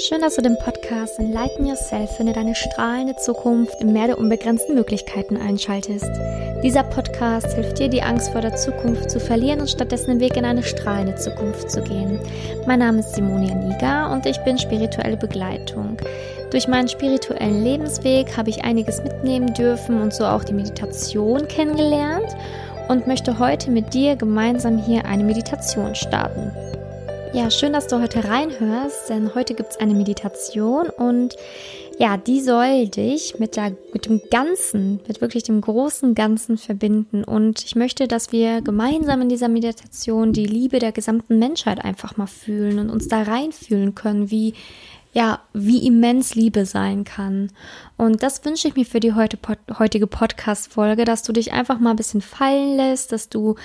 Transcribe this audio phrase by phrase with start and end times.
[0.00, 4.76] Schön, dass du den Podcast Enlighten Yourself finde deine strahlende Zukunft im Meer der unbegrenzten
[4.76, 6.08] Möglichkeiten einschaltest.
[6.62, 10.36] Dieser Podcast hilft dir, die Angst vor der Zukunft zu verlieren und stattdessen den Weg
[10.36, 12.20] in eine strahlende Zukunft zu gehen.
[12.64, 15.96] Mein Name ist Simonia Niga und ich bin spirituelle Begleitung.
[16.52, 22.36] Durch meinen spirituellen Lebensweg habe ich einiges mitnehmen dürfen und so auch die Meditation kennengelernt
[22.86, 26.52] und möchte heute mit dir gemeinsam hier eine Meditation starten.
[27.34, 31.36] Ja, schön, dass du heute reinhörst, denn heute gibt es eine Meditation und
[31.98, 37.24] ja, die soll dich mit, der, mit dem Ganzen, mit wirklich dem großen Ganzen verbinden.
[37.24, 42.16] Und ich möchte, dass wir gemeinsam in dieser Meditation die Liebe der gesamten Menschheit einfach
[42.16, 44.54] mal fühlen und uns da reinfühlen können, wie
[45.18, 47.50] ja, wie immens Liebe sein kann.
[47.96, 49.36] Und das wünsche ich mir für die heute,
[49.76, 53.56] heutige Podcast-Folge, dass du dich einfach mal ein bisschen fallen lässt, dass du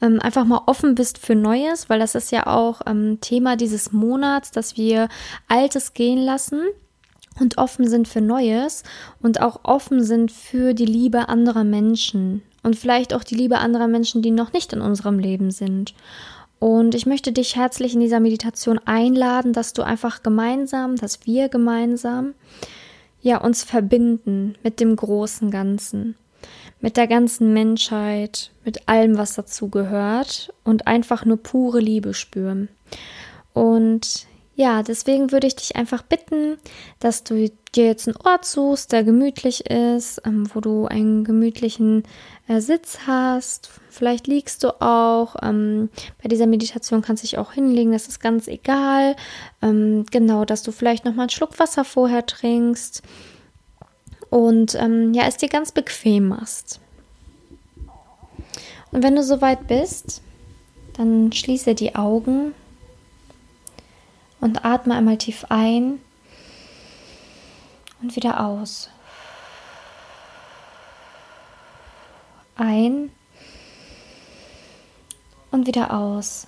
[0.00, 3.90] ähm, einfach mal offen bist für Neues, weil das ist ja auch ähm, Thema dieses
[3.90, 5.08] Monats, dass wir
[5.48, 6.60] Altes gehen lassen
[7.40, 8.84] und offen sind für Neues
[9.20, 13.88] und auch offen sind für die Liebe anderer Menschen und vielleicht auch die Liebe anderer
[13.88, 15.92] Menschen, die noch nicht in unserem Leben sind.
[16.60, 21.48] Und ich möchte dich herzlich in dieser Meditation einladen, dass du einfach gemeinsam, dass wir
[21.48, 22.34] gemeinsam,
[23.22, 26.16] ja, uns verbinden mit dem großen Ganzen,
[26.80, 32.68] mit der ganzen Menschheit, mit allem, was dazu gehört und einfach nur pure Liebe spüren.
[33.54, 36.58] Und ja, deswegen würde ich dich einfach bitten,
[36.98, 42.02] dass du dir jetzt einen Ort suchst, der gemütlich ist, ähm, wo du einen gemütlichen
[42.48, 43.70] äh, Sitz hast.
[43.88, 45.36] Vielleicht liegst du auch.
[45.42, 45.88] Ähm,
[46.22, 49.16] bei dieser Meditation kannst du dich auch hinlegen, das ist ganz egal.
[49.62, 53.02] Ähm, genau, dass du vielleicht noch mal einen Schluck Wasser vorher trinkst
[54.30, 56.80] und ähm, ja, es dir ganz bequem machst.
[58.92, 60.22] Und wenn du soweit bist,
[60.96, 62.52] dann schließe die Augen
[64.40, 66.00] und atme einmal tief ein
[68.00, 68.88] und wieder aus.
[72.56, 73.10] Ein
[75.50, 76.46] und wieder aus.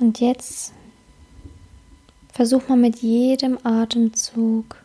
[0.00, 0.74] Und jetzt
[2.32, 4.76] versuch mal mit jedem Atemzug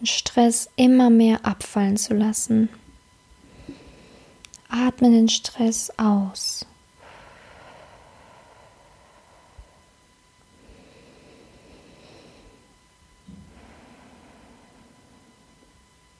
[0.00, 2.68] den Stress immer mehr abfallen zu lassen.
[4.78, 6.66] Atme den Stress aus.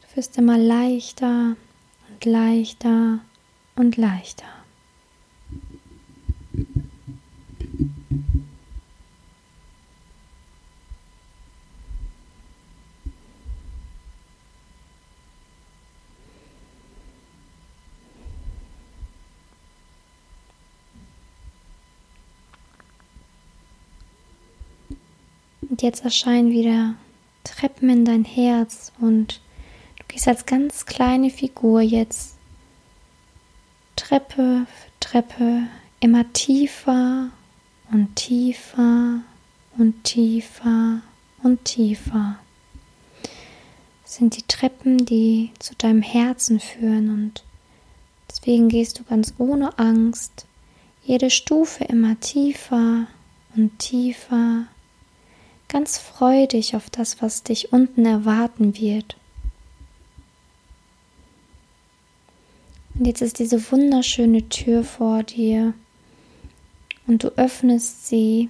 [0.01, 1.57] Du wirst immer leichter
[2.09, 3.19] und leichter
[3.75, 4.56] und leichter.
[25.77, 26.95] Und jetzt erscheinen wieder
[27.45, 29.43] Treppen in dein Herz und
[29.99, 32.39] du gehst als ganz kleine Figur jetzt
[33.95, 35.65] Treppe für Treppe
[36.01, 37.29] immer tiefer
[37.93, 39.21] und tiefer
[39.77, 41.03] und tiefer
[41.43, 42.39] und tiefer.
[44.03, 47.45] Das sind die Treppen, die zu deinem Herzen führen und
[48.31, 50.47] deswegen gehst du ganz ohne Angst
[51.05, 53.09] jede Stufe immer tiefer
[53.55, 54.69] und tiefer
[55.69, 59.17] ganz freudig auf das, was dich unten erwarten wird.
[62.95, 65.75] Und jetzt ist diese wunderschöne Tür vor dir
[67.07, 68.49] und du öffnest sie.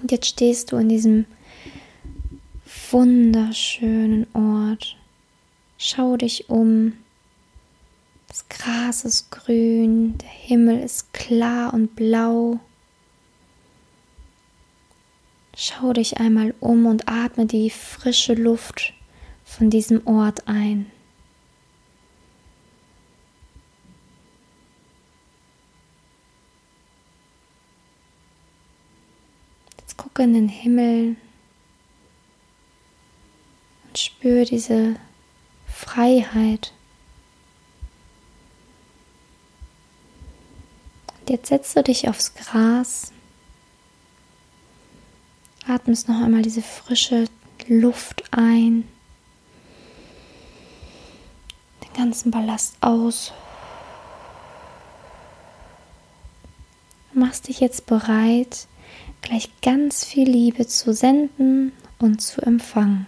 [0.00, 1.24] Und jetzt stehst du in diesem
[2.90, 4.96] wunderschönen Ort.
[5.78, 6.94] Schau dich um.
[8.28, 12.60] Das Gras ist grün, der Himmel ist klar und blau.
[15.64, 18.94] Schau dich einmal um und atme die frische Luft
[19.44, 20.90] von diesem Ort ein.
[29.78, 31.14] Jetzt gucke in den Himmel
[33.84, 34.96] und spüre diese
[35.68, 36.72] Freiheit.
[41.20, 43.12] Und jetzt setzt du dich aufs Gras
[45.72, 47.24] Atmest noch einmal diese frische
[47.66, 48.86] Luft ein.
[51.82, 53.32] Den ganzen Ballast aus.
[57.14, 58.66] Machst dich jetzt bereit,
[59.22, 63.06] gleich ganz viel Liebe zu senden und zu empfangen.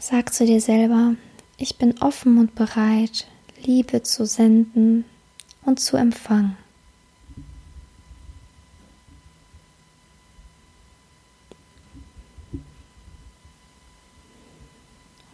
[0.00, 1.14] Sag zu dir selber,
[1.56, 3.26] Ich bin offen und bereit,
[3.62, 5.04] Liebe zu senden
[5.66, 6.56] und zu empfangen.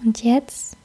[0.07, 0.77] Und jetzt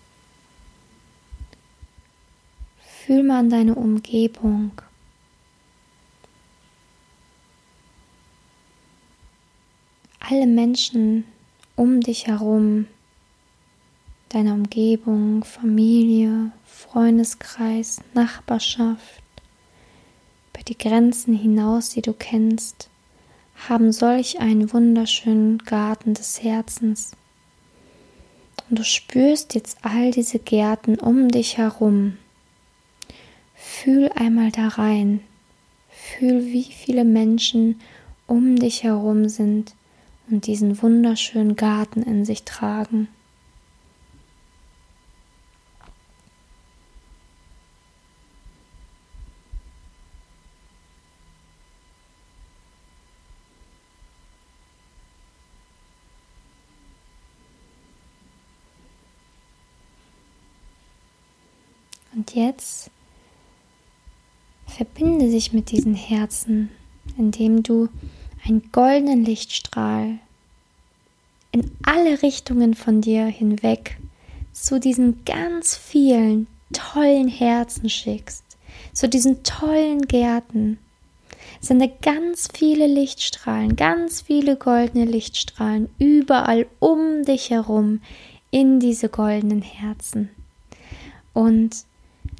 [3.05, 4.71] fühl mal an deine Umgebung.
[10.19, 11.25] Alle Menschen
[11.75, 12.87] um dich herum,
[14.29, 19.21] deiner Umgebung, Familie, Freundeskreis, Nachbarschaft,
[20.51, 22.89] über die Grenzen hinaus, die du kennst,
[23.69, 27.11] haben solch einen wunderschönen Garten des Herzens.
[28.71, 32.17] Und du spürst jetzt all diese Gärten um dich herum.
[33.53, 35.19] Fühl einmal da rein.
[35.89, 37.81] Fühl, wie viele Menschen
[38.27, 39.75] um dich herum sind
[40.29, 43.09] und diesen wunderschönen Garten in sich tragen.
[62.21, 62.91] Und jetzt
[64.67, 66.69] verbinde dich mit diesen Herzen,
[67.17, 67.89] indem du
[68.45, 70.19] einen goldenen Lichtstrahl
[71.51, 73.97] in alle Richtungen von dir hinweg
[74.53, 78.43] zu diesen ganz vielen tollen Herzen schickst,
[78.93, 80.77] zu diesen tollen Gärten.
[81.59, 87.99] Sende ganz viele Lichtstrahlen, ganz viele goldene Lichtstrahlen überall um dich herum
[88.51, 90.29] in diese goldenen Herzen.
[91.33, 91.85] Und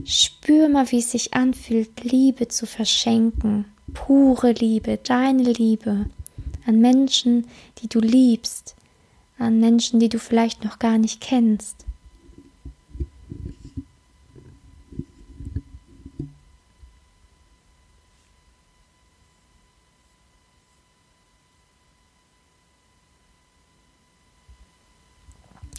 [0.06, 6.08] Spür mal, wie es sich anfühlt, Liebe zu verschenken, pure Liebe, deine Liebe
[6.66, 7.48] an Menschen,
[7.80, 8.76] die du liebst,
[9.38, 11.86] an Menschen, die du vielleicht noch gar nicht kennst.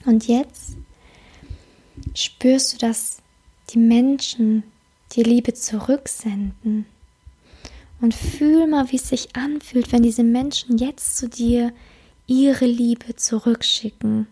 [0.04, 0.76] Und jetzt
[2.14, 3.21] spürst du das
[3.72, 4.64] die Menschen
[5.12, 6.86] die Liebe zurücksenden.
[8.00, 11.72] Und fühl mal, wie es sich anfühlt, wenn diese Menschen jetzt zu dir
[12.26, 14.26] ihre Liebe zurückschicken.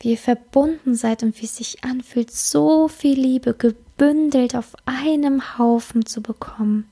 [0.00, 5.58] Wie ihr verbunden seid und wie es sich anfühlt, so viel Liebe gebündelt auf einem
[5.58, 6.90] Haufen zu bekommen.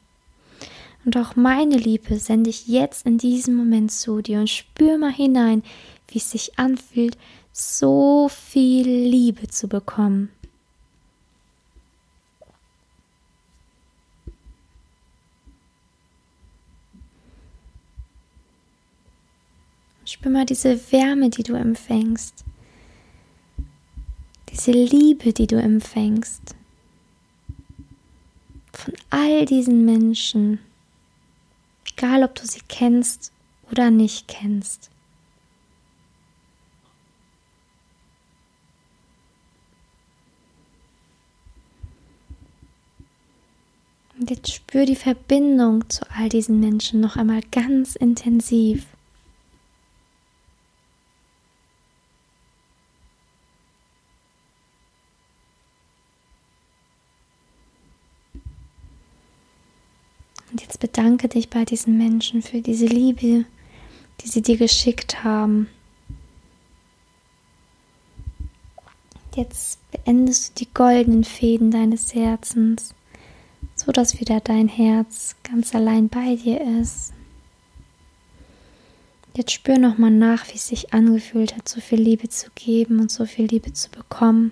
[1.05, 5.13] Und auch meine Liebe sende ich jetzt in diesem Moment zu dir und spür mal
[5.13, 5.63] hinein,
[6.09, 7.17] wie es sich anfühlt,
[7.53, 10.31] so viel Liebe zu bekommen.
[20.09, 22.43] Spür mal diese Wärme, die du empfängst.
[24.51, 26.57] Diese Liebe, die du empfängst.
[28.73, 30.61] Von all diesen Menschen.
[31.93, 33.33] Egal, ob du sie kennst
[33.71, 34.89] oder nicht kennst.
[44.19, 48.87] Und jetzt spür die Verbindung zu all diesen Menschen noch einmal ganz intensiv.
[60.59, 63.45] Und jetzt bedanke dich bei diesen Menschen für diese Liebe,
[64.21, 65.69] die sie dir geschickt haben.
[69.37, 72.93] Jetzt beendest du die goldenen Fäden deines Herzens,
[73.77, 77.13] so dass wieder dein Herz ganz allein bei dir ist.
[79.37, 83.13] Jetzt spür nochmal nach, wie es sich angefühlt hat, so viel Liebe zu geben und
[83.13, 84.51] so viel Liebe zu bekommen.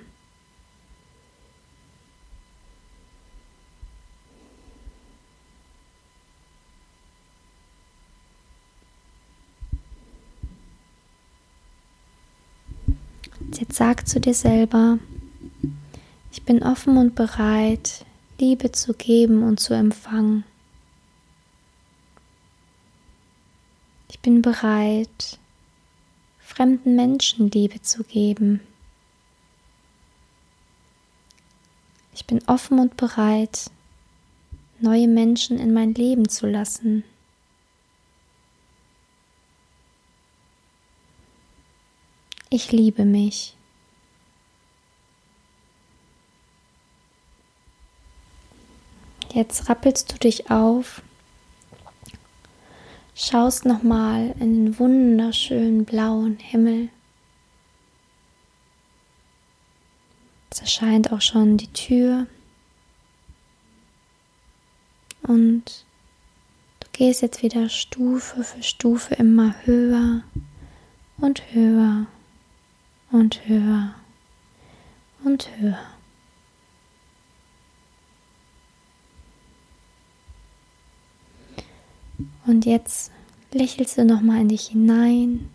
[13.59, 14.99] Jetzt sag zu dir selber,
[16.33, 18.06] ich bin offen und bereit,
[18.38, 20.45] Liebe zu geben und zu empfangen.
[24.09, 25.38] Ich bin bereit,
[26.38, 28.61] fremden Menschen Liebe zu geben.
[32.14, 33.71] Ich bin offen und bereit,
[34.80, 37.04] neue Menschen in mein Leben zu lassen.
[42.49, 43.52] Ich liebe mich.
[49.37, 51.02] Jetzt rappelst du dich auf,
[53.14, 56.88] schaust nochmal in den wunderschönen blauen Himmel.
[60.49, 62.26] Jetzt erscheint auch schon die Tür.
[65.21, 65.85] Und
[66.81, 70.23] du gehst jetzt wieder Stufe für Stufe immer höher
[71.19, 72.07] und höher
[73.12, 73.95] und höher
[75.25, 75.96] und höher.
[82.47, 83.11] Und jetzt
[83.53, 85.50] lächelst du nochmal in dich hinein,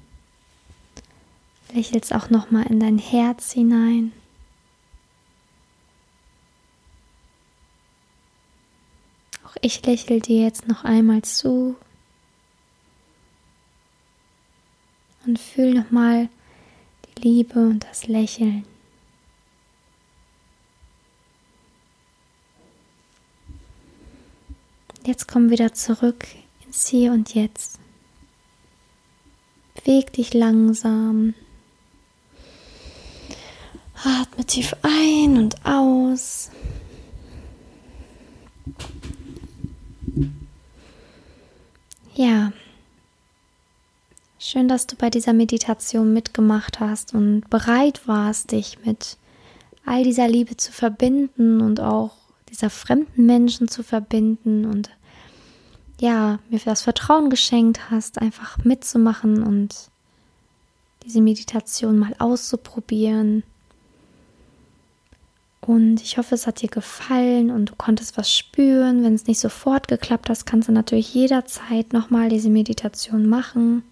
[1.73, 4.11] lächelst auch nochmal in dein Herz hinein.
[9.45, 11.77] Auch ich lächle dir jetzt noch einmal zu
[15.25, 16.27] und fühl nochmal
[17.05, 18.65] die Liebe und das Lächeln.
[25.05, 26.27] Jetzt komm wieder zurück
[26.71, 27.79] ins Hier und Jetzt.
[29.75, 31.33] Beweg dich langsam.
[34.01, 36.49] Atme tief ein und aus.
[42.15, 42.53] Ja.
[44.39, 49.17] Schön, dass du bei dieser Meditation mitgemacht hast und bereit warst, dich mit
[49.85, 52.11] all dieser Liebe zu verbinden und auch
[52.49, 54.89] dieser fremden Menschen zu verbinden und
[56.01, 59.75] ja, mir das Vertrauen geschenkt hast, einfach mitzumachen und
[61.05, 63.43] diese Meditation mal auszuprobieren.
[65.61, 69.03] Und ich hoffe, es hat dir gefallen und du konntest was spüren.
[69.03, 73.83] Wenn es nicht sofort geklappt hat, kannst du natürlich jederzeit nochmal diese Meditation machen.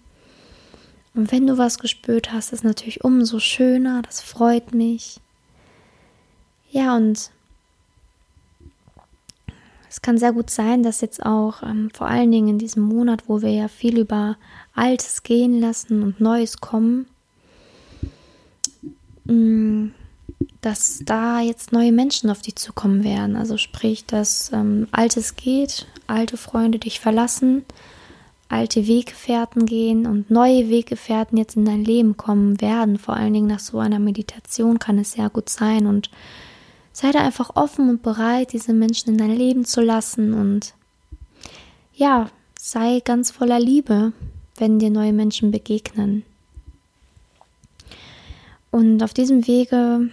[1.14, 4.02] Und wenn du was gespürt hast, ist natürlich umso schöner.
[4.02, 5.20] Das freut mich.
[6.72, 7.30] Ja, und
[9.90, 13.24] es kann sehr gut sein, dass jetzt auch ähm, vor allen Dingen in diesem Monat,
[13.26, 14.36] wo wir ja viel über
[14.72, 17.06] Altes gehen lassen und Neues kommen,
[19.24, 19.88] mm,
[20.60, 23.34] dass da jetzt neue Menschen auf dich zukommen werden.
[23.34, 27.64] Also sprich, dass ähm, Altes geht, alte Freunde dich verlassen,
[28.48, 32.96] alte Weggefährten gehen und neue Weggefährten jetzt in dein Leben kommen werden.
[32.96, 36.10] Vor allen Dingen nach so einer Meditation kann es sehr gut sein und
[37.00, 40.74] sei da einfach offen und bereit, diese Menschen in dein Leben zu lassen und
[41.94, 42.28] ja,
[42.58, 44.12] sei ganz voller Liebe,
[44.58, 46.24] wenn dir neue Menschen begegnen.
[48.70, 50.10] Und auf diesem Wege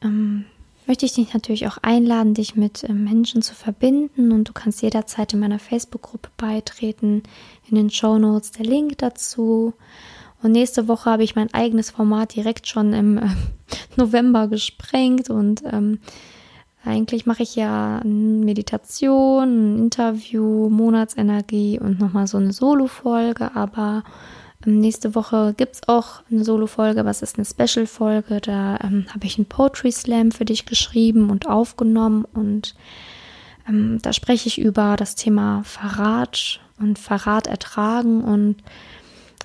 [0.00, 0.44] ähm,
[0.86, 4.80] möchte ich dich natürlich auch einladen, dich mit äh, Menschen zu verbinden und du kannst
[4.80, 7.24] jederzeit in meiner Facebook-Gruppe beitreten.
[7.68, 9.74] In den Show Notes der Link dazu.
[10.42, 13.28] Und nächste Woche habe ich mein eigenes Format direkt schon im äh,
[13.96, 15.98] November gesprengt und ähm,
[16.84, 24.02] eigentlich mache ich ja Meditation, ein Interview, Monatsenergie und nochmal so eine Solo-Folge, aber
[24.66, 28.40] ähm, nächste Woche gibt es auch eine Solo-Folge, es ist eine Special-Folge.
[28.40, 32.74] Da ähm, habe ich einen Poetry Slam für dich geschrieben und aufgenommen und
[33.68, 38.56] ähm, da spreche ich über das Thema Verrat und Verrat ertragen und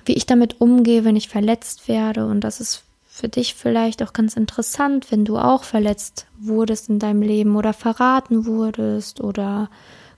[0.08, 2.26] wie ich damit umgehe, wenn ich verletzt werde.
[2.26, 6.98] Und das ist für dich vielleicht auch ganz interessant, wenn du auch verletzt wurdest in
[6.98, 9.70] deinem Leben oder verraten wurdest oder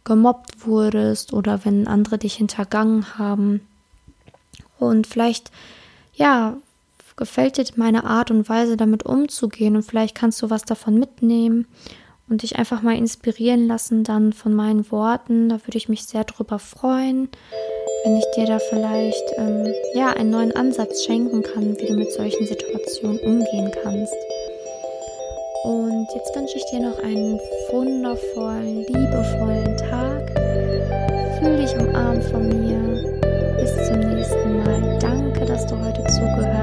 [0.04, 3.60] gemobbt wurdest oder wenn andere dich hintergangen haben.
[4.78, 5.50] Und vielleicht,
[6.14, 6.56] ja,
[7.16, 11.66] gefällt dir meine Art und Weise, damit umzugehen und vielleicht kannst du was davon mitnehmen
[12.30, 15.48] und dich einfach mal inspirieren lassen dann von meinen Worten.
[15.48, 17.28] Da würde ich mich sehr drüber freuen,
[18.04, 22.12] wenn ich dir da vielleicht ähm, ja einen neuen Ansatz schenken kann, wie du mit
[22.12, 24.14] solchen Situationen umgehen kannst.
[25.64, 27.38] Und jetzt wünsche ich dir noch einen
[27.70, 30.30] wundervollen, liebevollen Tag.
[31.38, 33.20] Fühl dich umarmt von mir.
[33.58, 34.98] Bis zum nächsten Mal.
[35.00, 36.59] Danke, dass du heute zugehört hast.